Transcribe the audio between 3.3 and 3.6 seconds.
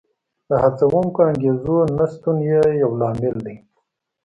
دی